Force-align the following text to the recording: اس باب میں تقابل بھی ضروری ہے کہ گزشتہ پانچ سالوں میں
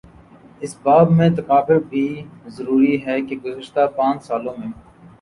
اس 0.61 0.75
باب 0.83 1.11
میں 1.11 1.29
تقابل 1.37 1.79
بھی 1.89 2.05
ضروری 2.47 2.95
ہے 3.05 3.21
کہ 3.21 3.35
گزشتہ 3.45 3.85
پانچ 3.95 4.23
سالوں 4.23 4.53
میں 4.57 4.71